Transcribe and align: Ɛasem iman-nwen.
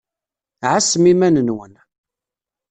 Ɛasem 0.69 1.05
iman-nwen. 1.11 1.73